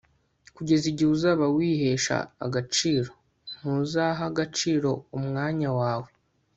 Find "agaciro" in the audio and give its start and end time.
2.45-3.11, 4.31-4.89